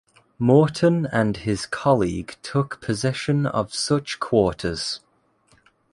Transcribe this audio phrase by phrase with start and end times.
[0.39, 4.99] Morton and his colleague took possession of such quarters.